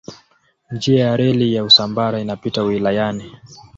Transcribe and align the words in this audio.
Njia 0.71 1.05
ya 1.05 1.17
reli 1.17 1.53
ya 1.55 1.63
Usambara 1.63 2.19
inapita 2.19 2.63
wilayani. 2.63 3.33